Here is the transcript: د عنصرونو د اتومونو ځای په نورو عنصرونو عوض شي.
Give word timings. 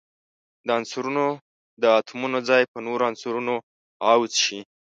د 0.65 0.67
عنصرونو 0.77 1.25
د 1.81 1.83
اتومونو 1.97 2.37
ځای 2.49 2.63
په 2.71 2.77
نورو 2.87 3.03
عنصرونو 3.09 3.55
عوض 4.09 4.33
شي. 4.43 4.59